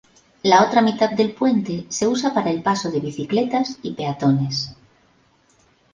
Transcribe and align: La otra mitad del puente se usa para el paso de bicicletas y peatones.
La 0.41 0.63
otra 0.63 0.81
mitad 0.81 1.11
del 1.11 1.31
puente 1.31 1.85
se 1.89 2.07
usa 2.07 2.33
para 2.33 2.49
el 2.49 2.63
paso 2.63 2.89
de 2.89 2.99
bicicletas 2.99 3.77
y 3.83 3.91
peatones. 3.93 4.75